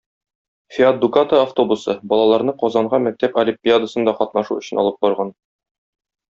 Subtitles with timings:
[0.77, 5.35] "Фиат Дукато" автобусы балаларны Казанга мәктәп олимпиадасында катнашу өчен алып барган.